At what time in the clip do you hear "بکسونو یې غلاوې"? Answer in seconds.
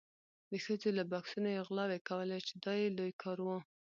1.11-1.99